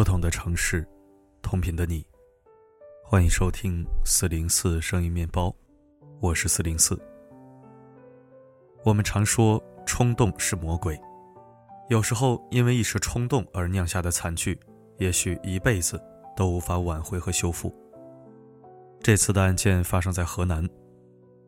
[0.00, 0.82] 不同的城市，
[1.42, 2.02] 同频的你，
[3.04, 5.54] 欢迎收听四零四声音面包，
[6.20, 6.98] 我是四零四。
[8.82, 10.98] 我们常说冲动是魔鬼，
[11.90, 14.58] 有时候因为一时冲动而酿下的惨剧，
[14.96, 16.02] 也许一辈子
[16.34, 17.70] 都无法挽回和修复。
[19.02, 20.66] 这次的案件发生在河南，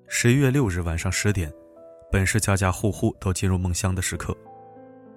[0.08, 1.50] 十一月六日晚上十点，
[2.10, 4.36] 本是家家户户都进入梦乡的时刻，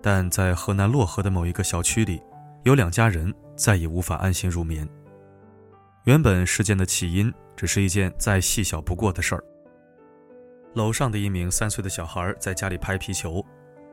[0.01, 2.21] 但在河南漯河的某一个小区里。
[2.65, 4.89] 有两家人再也无法安心入眠。
[6.05, 9.43] 原本事件的起因只是一件再细小不过的事儿。
[10.73, 13.45] 楼上的一名三岁的小孩在家里拍皮球，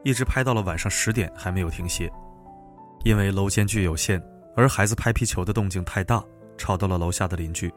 [0.03, 2.11] 一直拍到了晚上十点还没有停歇。
[3.05, 4.23] 因为楼间距有限，
[4.57, 6.25] 而孩子拍皮球的动静太大，
[6.57, 7.71] 吵到了楼下的邻居。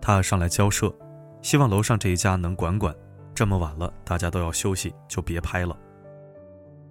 [0.00, 0.90] 他上来交涉，
[1.42, 2.94] 希望楼上这一家能管管，
[3.34, 5.78] 这么晚了大家都要休息，就别拍了。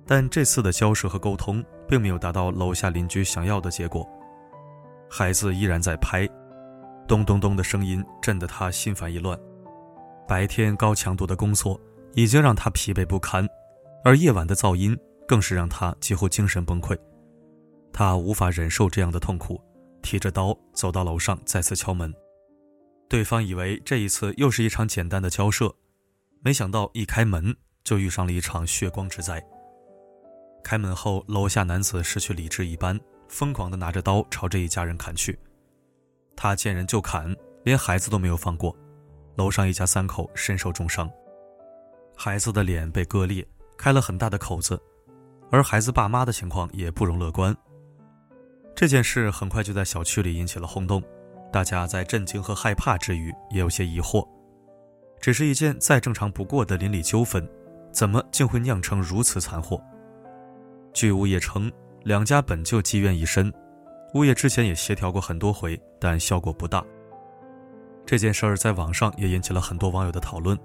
[0.05, 4.07] 但这次的交涉和沟通并没有达到楼下邻居想要的结果，
[5.09, 6.27] 孩子依然在拍，
[7.07, 9.38] 咚咚咚的声音震得他心烦意乱。
[10.27, 11.80] 白天高强度的工作
[12.13, 13.47] 已经让他疲惫不堪，
[14.03, 16.97] 而夜晚的噪音更是让他几乎精神崩溃。
[17.93, 19.59] 他无法忍受这样的痛苦，
[20.02, 22.13] 提着刀走到楼上，再次敲门。
[23.09, 25.73] 对方以为这一次又是一场简单的交涉，
[26.43, 29.41] 没想到一开门就遇上了一场血光之灾。
[30.63, 35.38] 开门后，楼下男子失去理智一般，疯狂地拿着刀朝这一家人砍去。
[36.36, 38.75] 他见人就砍，连孩子都没有放过。
[39.36, 41.09] 楼上一家三口身受重伤，
[42.16, 44.81] 孩子的脸被割裂，开了很大的口子，
[45.52, 47.55] 而孩子爸妈的情况也不容乐观。
[48.75, 51.02] 这件事很快就在小区里引起了轰动，
[51.52, 54.27] 大家在震惊和害怕之余，也有些疑惑：
[55.19, 57.48] 只是一件再正常不过的邻里纠纷，
[57.92, 59.82] 怎么竟会酿成如此惨祸？
[60.97, 61.71] 据物业称，
[62.05, 63.53] 两家本就积怨已深，
[64.15, 66.83] 物业之前也协调过很多回，但效果不大。
[68.03, 70.58] 这件事儿在网上也引起了很多网友的讨论，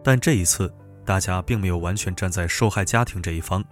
[0.00, 0.72] 但这一次
[1.04, 3.64] 大家并没有完全站在受害家庭这一方。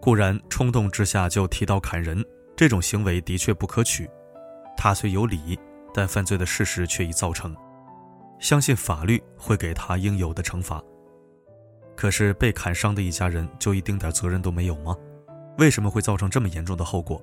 [0.00, 2.24] 固然冲动之下就提刀砍人，
[2.56, 4.08] 这种行为的确不可取。
[4.74, 5.58] 他虽有理，
[5.92, 7.54] 但犯罪的事实却已造成，
[8.38, 10.82] 相信法律会给他应有的惩罚。
[11.96, 14.96] 可是被砍伤的一家人就一丁点责任都没有吗？
[15.58, 17.22] 为什么会造成这么严重的后果？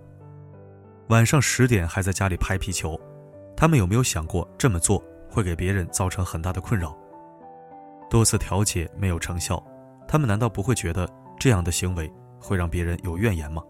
[1.10, 3.00] 晚上十点还在家里拍皮球，
[3.56, 6.98] 他们有没有想过这么做会给别人造成很大的困扰？
[8.10, 9.62] 多次调解没有成效，
[10.08, 13.62] 他们难道不会觉得这样的行为会让别人有怨言吗？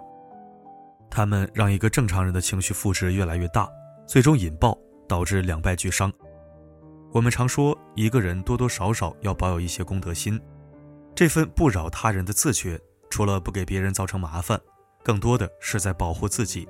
[1.09, 3.67] 他们让一个正常人的情绪负值越来越大，
[4.06, 6.13] 最终引爆，导致两败俱伤。
[7.11, 10.40] 我们常说，一个人多多少少要保有一些公德心。
[11.13, 12.79] 这份不扰他人的自觉，
[13.09, 14.59] 除了不给别人造成麻烦，
[15.03, 16.67] 更多的是在保护自己。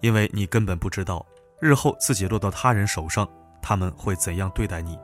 [0.00, 1.24] 因为你根本不知道，
[1.60, 3.28] 日后自己落到他人手上，
[3.62, 4.98] 他们会怎样对待你。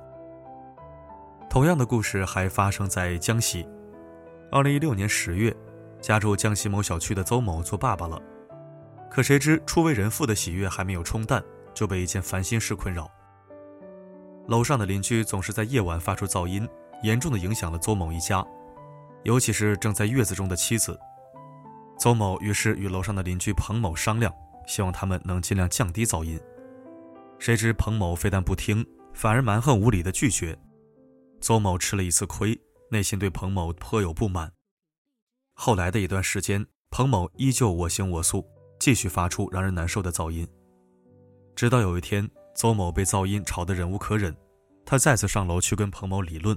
[1.49, 3.67] 同样的故事还发生在江西。
[4.51, 5.55] 二零一六年十月，
[6.01, 8.21] 家住江西某小区的邹某做爸爸了，
[9.11, 13.11] 可谁知初为人父的喜悦还没有冲淡，就被一件烦心事困扰。
[14.49, 16.69] 楼上的邻居总是在夜晚发出噪音。
[17.03, 18.45] 严重的影响了邹某一家，
[19.25, 20.99] 尤其是正在月子中的妻子。
[21.99, 24.35] 邹某于是与楼上的邻居彭某商量，
[24.67, 26.41] 希望他们能尽量降低噪音。
[27.39, 30.59] 谁知彭某非但不听，反而蛮横无理的拒绝。
[31.41, 32.59] 邹某吃了一次亏，
[32.91, 34.53] 内心对彭某颇有不满。
[35.55, 38.47] 后来的一段时间，彭某依旧我行我素，
[38.79, 40.47] 继续发出让人难受的噪音。
[41.55, 44.35] 直到有一天，邹某被噪音吵得忍无可忍，
[44.87, 46.57] 他再次上楼去跟彭某理论。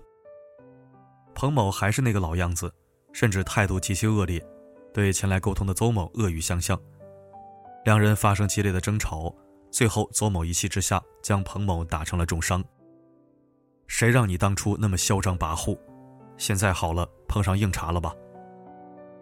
[1.35, 2.73] 彭某还是那个老样子，
[3.11, 4.43] 甚至态度极其恶劣，
[4.93, 6.79] 对前来沟通的邹某恶语相向。
[7.85, 9.33] 两人发生激烈的争吵，
[9.71, 12.63] 最后邹某一气之下将彭某打成了重伤。
[13.87, 15.77] 谁让你当初那么嚣张跋扈？
[16.37, 18.15] 现在好了，碰上硬茬了吧？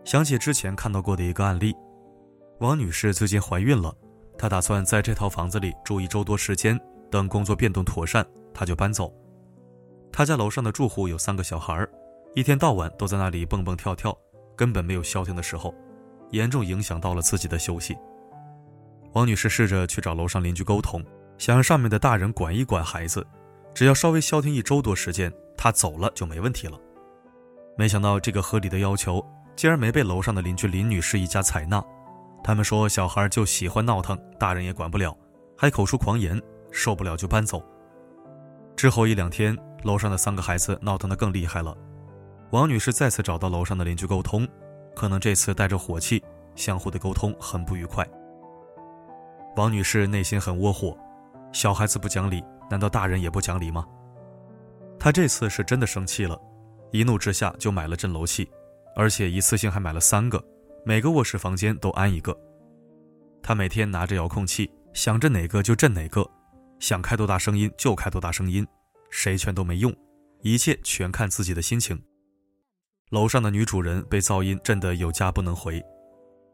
[0.04, 1.76] 想起之前看到过的一个案例，
[2.60, 3.94] 王女士最近怀孕了，
[4.38, 6.80] 她打算在这套房子里住一周多时间，
[7.10, 9.12] 等工作变动妥善，她就搬走。
[10.12, 11.92] 她家楼上的住户有三个小孩儿。
[12.34, 14.18] 一天到晚都在那里蹦蹦跳跳，
[14.56, 15.76] 根本没有消停的时候，
[16.30, 17.98] 严重影响到了自己的休息。
[19.14, 21.04] 王女士试着去找楼上邻居沟通，
[21.38, 23.26] 想让上面的大人管一管孩子，
[23.74, 26.80] 只要稍微消停一周多时间，她走了就没问题了。
[27.78, 29.26] 没想到这个合理的要求
[29.56, 31.84] 竟然没被楼上的邻居林女士一家采纳，
[32.42, 35.14] 他们说小孩就喜欢闹腾，大人也管不了，
[35.58, 36.42] 还口出狂言，
[36.72, 37.62] 受不了就搬走。
[38.78, 41.76] 之后一两天，楼上的三个孩子闹腾得更厉害了。
[42.52, 44.46] 王女士再次找到楼上的邻居沟通，
[44.94, 46.22] 可能这次带着火气，
[46.54, 48.06] 相互的沟通很不愉快。
[49.56, 50.98] 王女士内心很窝火，
[51.54, 53.88] 小孩子不讲理，难道大人也不讲理吗？
[55.00, 56.38] 她这次是真的生气了，
[56.92, 58.50] 一怒之下就买了震楼器，
[58.98, 60.44] 而且一次性还买了三个，
[60.84, 62.38] 每个卧室房间都安一个。
[63.42, 66.30] 她每天拿着遥控器，想震哪个就震哪个，
[66.80, 68.68] 想开多大声音就开多大声音，
[69.10, 69.96] 谁劝都没用，
[70.42, 71.98] 一切全看自己的心情。
[73.12, 75.84] 楼上的女主人被噪音震得有家不能回，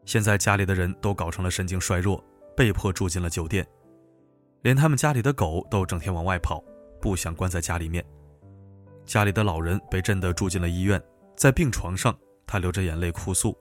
[0.04, 2.22] 现在家里的人都搞成了神经衰弱。
[2.56, 3.64] 被迫住进了酒店，
[4.62, 6.60] 连他们家里的狗都整天往外跑，
[7.00, 8.04] 不想关在家里面。
[9.06, 11.00] 家里的老人被震得住进了医院，
[11.36, 12.12] 在病床上，
[12.44, 13.56] 他流着眼泪哭诉：“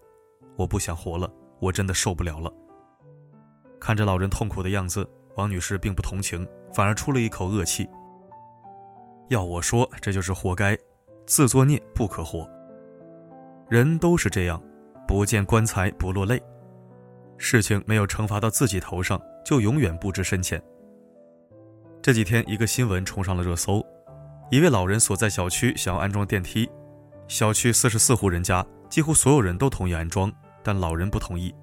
[0.57, 2.51] 我不想活了，我真的受不了了。”
[3.79, 6.43] 看着老人痛苦的样子，王女士并不同情，
[6.73, 7.87] 反而出了一口恶气
[9.29, 10.75] ：“要我说，这就是活该，
[11.27, 12.49] 自作孽不可活。
[13.69, 14.61] 人都是这样，
[15.07, 16.41] 不见棺材不落泪。”
[17.37, 20.61] 事情没有惩罚到自己头上，就永远不知深浅。
[22.01, 23.85] 这几天，一个新闻冲上了热搜：
[24.49, 26.69] 一位老人所在小区想要安装电梯，
[27.27, 30.31] 小区四十四户人家，几乎所有人都同意安装，
[30.63, 31.53] 但老人不同意，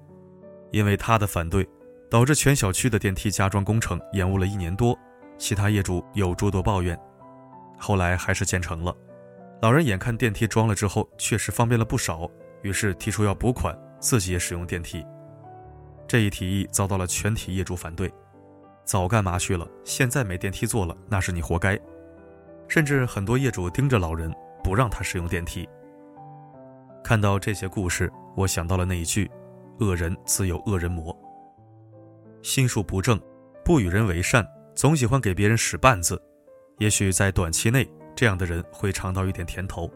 [0.71, 1.67] 因为他的反对，
[2.09, 4.97] 导致全小区的电梯加装工程延误了一年多，
[5.37, 6.97] 其他业主有诸多抱怨。
[7.77, 8.95] 后来还是建成了，
[9.61, 12.29] 老人眼看电梯装了之后确实方便了不少，
[12.61, 15.05] 于是提出要补款，自己也使用电梯。
[16.07, 18.13] 这一提议遭到了全体业主反对，
[18.83, 19.67] 早干嘛去了？
[19.83, 21.79] 现在没电梯坐了，那是你活该。
[22.67, 25.67] 甚至很多业主盯着老人，不让他使用电梯。
[27.03, 29.29] 看到这些故事，我想到了那一句
[29.79, 31.15] ：“恶人自有恶人磨。”
[32.41, 33.19] 心术不正，
[33.63, 36.21] 不与人为善，总喜欢给别人使绊子。
[36.79, 39.91] 也许在短期内，这样的人会尝到一点甜头，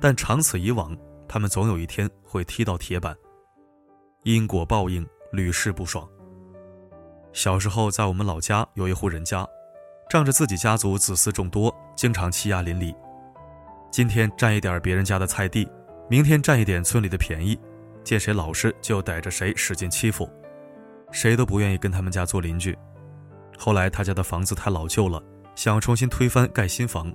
[0.00, 0.96] 但长此以往，
[1.28, 3.14] 他们总有一天会踢到铁板。
[4.22, 5.06] 因果报应。
[5.34, 6.08] 屡试不爽。
[7.32, 9.44] 小时候，在我们老家有一户人家，
[10.08, 12.94] 仗着自己家族子嗣众多，经常欺压邻里。
[13.90, 15.68] 今天占一点别人家的菜地，
[16.08, 17.58] 明天占一点村里的便宜，
[18.04, 20.30] 见谁老实就逮着谁使劲欺负，
[21.10, 22.78] 谁都不愿意跟他们家做邻居。
[23.58, 25.20] 后来他家的房子太老旧了，
[25.56, 27.12] 想重新推翻盖新房。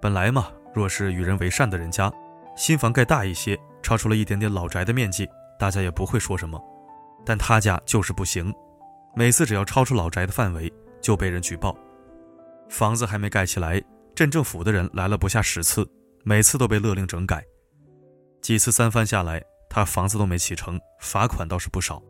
[0.00, 2.12] 本来嘛，若是与人为善的人家，
[2.56, 5.28] 新房盖大一些，超出了一点点老宅的面积，
[5.58, 6.60] 大家也不会说什么。
[7.24, 8.54] 但他家就是不行，
[9.14, 11.76] 每次只要超出老宅的范围，就被人举报。
[12.68, 13.82] 房子还没盖起来，
[14.14, 15.88] 镇政府的人来了不下十次，
[16.24, 17.44] 每次都被勒令整改。
[18.42, 22.02] 几次三番下来，他房子都没起成，罚款倒是不少。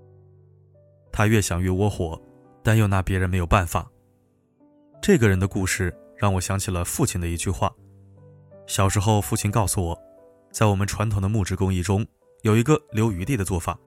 [1.13, 2.21] 他越想越窝火，
[2.63, 3.91] 但又拿别人没有办法。
[5.01, 7.73] 这个人的故事让我想起了父亲的一句话。
[8.67, 10.03] 小时候，父亲告诉我，
[10.51, 12.07] 在我们传统的木质工艺中，
[12.43, 13.79] 有一个留余地的做法。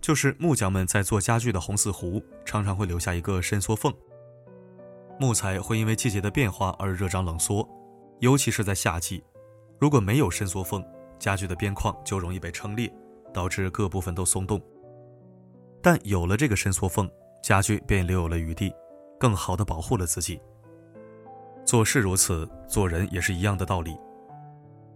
[0.00, 3.92] 就是木匠们在做家具的红四弧，常常会留下一个伸缩缝。
[5.18, 7.68] 木材会因为季节的变化而热胀冷缩，
[8.20, 9.22] 尤其是在夏季，
[9.78, 10.82] 如果没有伸缩缝，
[11.18, 12.90] 家具的边框就容易被撑裂，
[13.34, 14.58] 导致各部分都松动。
[15.82, 17.10] 但有了这个伸缩缝，
[17.42, 18.72] 家具便留有了余地，
[19.18, 20.40] 更好的保护了自己。
[21.64, 23.96] 做事如此，做人也是一样的道理。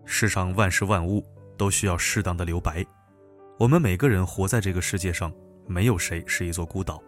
[0.05, 1.25] 世上万事万物
[1.57, 2.85] 都需要适当的留白。
[3.59, 5.33] 我们每个人活在这个世界上，
[5.67, 7.01] 没有谁是一座孤岛。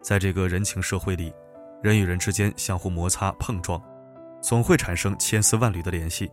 [0.00, 1.34] 在这个人情社会里，
[1.82, 3.82] 人与人之间相互摩擦碰撞，
[4.40, 6.30] 总会产生千丝万缕的联系。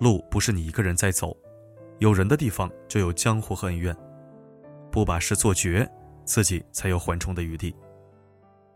[0.00, 1.34] 路不是你一个人在走，
[2.00, 3.96] 有人的地方就有江湖和恩怨。
[4.90, 5.88] 不把事做绝，
[6.24, 7.74] 自己才有缓冲的余地。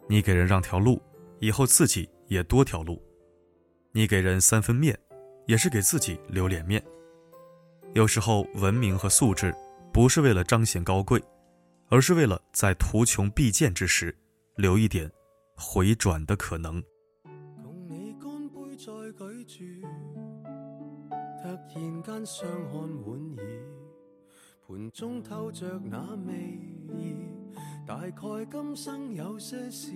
[0.09, 1.02] 你给人让条路，
[1.40, 3.03] 以后自己也多条路。
[3.93, 4.97] 你给人三分面，
[5.47, 6.83] 也是给自己留脸面。
[7.93, 9.53] 有时候，文明和素质
[9.93, 11.21] 不是为了彰显高贵，
[11.89, 14.17] 而是为了在图穷匕见之时
[14.55, 15.11] 留一点
[15.57, 16.81] 回转的可能。
[17.25, 19.89] 共你干杯再举住，
[21.43, 23.45] 突然间相看莞尔，
[24.69, 26.33] 盘中透着那味
[26.95, 27.17] 意，
[27.85, 29.91] 大概今生有些事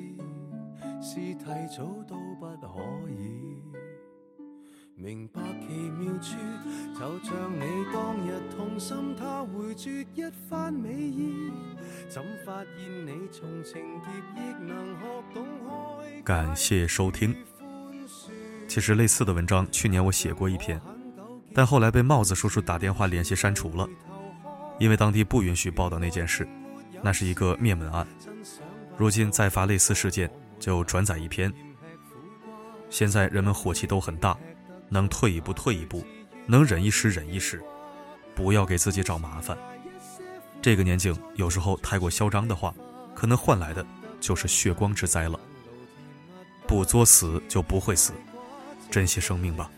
[1.03, 1.45] 是提
[1.76, 3.62] 早都不可以。
[4.97, 6.37] 明白奇妙处，
[6.95, 7.61] 就像你
[7.93, 11.50] 当日痛心，他回绝一番美意，
[12.09, 16.23] 怎发现你从情劫亦能学懂开？
[16.23, 17.35] 感谢收听。
[18.69, 20.81] 其实类似的文章，去年我写过一篇，
[21.53, 23.88] 但后来被帽子叔叔打电话联系删除了，
[24.79, 26.49] 因为当地不允许报道那件事，
[27.03, 28.07] 那是一个灭门案。
[28.97, 31.52] 如今再发类似事件，就转载一篇。
[32.90, 34.37] 现在人们火气都很大。
[34.90, 36.04] 能退一步退一步，
[36.46, 37.61] 能忍一时忍一时，
[38.34, 39.56] 不要给自己找麻烦。
[40.62, 42.73] 这个年景有时候太过嚣张的话，
[43.12, 43.84] 可能换来的
[44.20, 45.40] 就是血光之灾了。
[46.68, 48.12] 不作死就不会死，
[48.90, 49.68] 珍惜生命吧，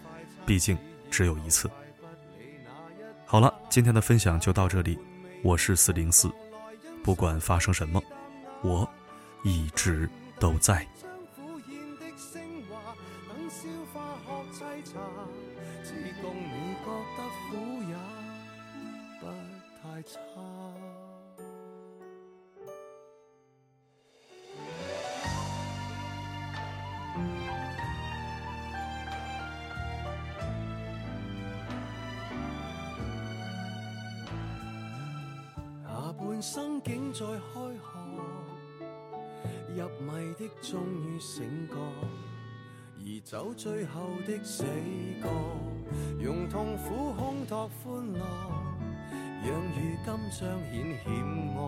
[0.45, 0.77] 毕竟
[1.11, 1.71] 只有一次。
[3.25, 4.99] 好了，今天的分享就到这里，
[5.43, 6.31] 我是四零四，
[7.03, 8.03] 不管发生什么，
[8.63, 8.87] 我
[9.45, 10.87] 一直都在。
[36.19, 37.66] 半生竟在开，
[40.01, 41.75] 迷的终于醒觉，
[42.99, 44.65] 移走最后的死
[45.23, 45.29] 角，
[46.19, 48.21] 用痛苦烘托欢乐，
[49.43, 50.49] 让如今彰显
[51.05, 51.09] 险
[51.57, 51.59] 恶。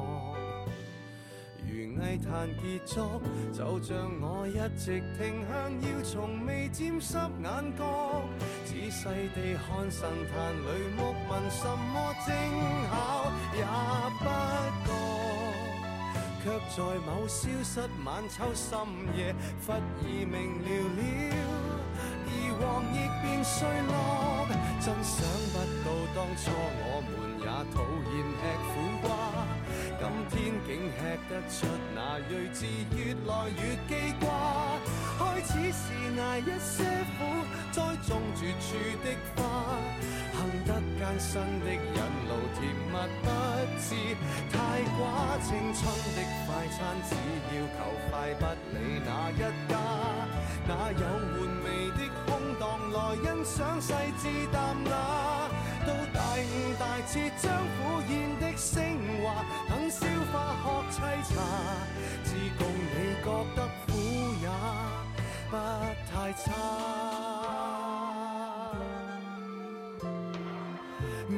[1.66, 3.20] 如艺坛结束，
[3.52, 8.22] 就像我一直停向，要从未沾湿眼角，
[8.64, 9.04] 仔细
[9.34, 10.66] 地看神坛里
[10.96, 12.34] 木纹，什么精
[12.88, 12.92] 巧
[13.54, 13.58] 也
[14.18, 14.24] 不
[14.86, 14.88] 觉，
[16.42, 18.78] 却在某消失晚秋深
[19.16, 19.34] 夜，
[19.66, 21.00] 忽而明了了，
[22.26, 22.62] 而黄
[22.94, 23.56] 亦变碎
[23.88, 24.46] 落，
[24.80, 25.16] 真想
[25.52, 25.54] 不
[25.84, 27.76] 到当初我们也讨
[28.10, 28.70] 厌吃苦
[29.02, 29.06] 瓜。
[30.00, 31.98] 今天竟吃得出那
[32.30, 32.58] 睿智，
[32.94, 33.90] 越来越记
[34.20, 34.24] 挂。
[35.18, 35.84] 开始是
[36.20, 36.76] 挨一些
[37.18, 37.18] 苦，
[37.72, 37.76] 栽
[38.06, 38.66] 种绝处
[39.02, 39.38] 的花。
[40.38, 41.30] 幸得艰辛
[41.64, 41.98] 的引，
[42.54, 43.26] 甜蜜不
[43.78, 43.86] 知
[44.52, 44.56] 太
[44.96, 45.00] 寡。
[45.40, 45.80] 青春
[46.16, 46.78] 的快餐，
[47.08, 47.10] 只
[47.54, 47.78] 要求
[48.10, 48.42] 快，不
[48.74, 48.76] 理
[49.06, 49.38] 哪一
[49.70, 49.72] 家。
[50.66, 52.28] 哪有玩味的空
[52.58, 52.62] 档
[52.92, 54.92] 来欣赏细致淡雅？
[55.86, 57.78] 到大悟大彻，将苦
[58.10, 58.76] 宴的升
[59.22, 59.24] 华，
[59.68, 61.32] 等消化学沏茶，
[62.24, 62.28] 自
[62.58, 63.88] 共你觉得苦
[64.42, 64.44] 也
[65.48, 65.54] 不
[66.12, 67.37] 太差。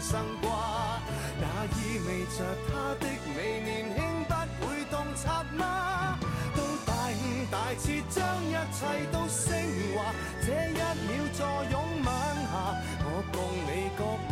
[0.00, 0.98] 生挂，
[1.38, 1.44] 那
[1.76, 6.18] 意味着他的你年轻不会洞察吗？
[6.56, 8.78] 到大五大彻，将一切
[9.12, 9.52] 都升
[9.94, 12.52] 华，这一秒坐拥吻下，
[13.04, 14.29] 我共你觉。